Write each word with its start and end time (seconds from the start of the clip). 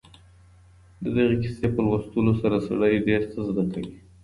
د 1.03 1.05
دغې 1.15 1.35
کیسې 1.43 1.67
په 1.75 1.81
لوستلو 1.85 2.33
سره 2.41 2.57
سړی 2.67 2.93
ډېر 3.07 3.21
څه 3.31 3.39
زده 3.49 3.63
کوي. 3.73 3.95